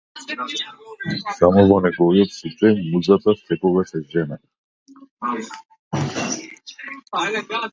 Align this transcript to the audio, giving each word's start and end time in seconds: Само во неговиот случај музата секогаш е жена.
Само 1.39 1.65
во 1.71 1.75
неговиот 1.87 2.33
случај 2.37 2.73
музата 2.95 3.35
секогаш 3.43 3.93
е 3.99 4.01
жена. 4.15 4.39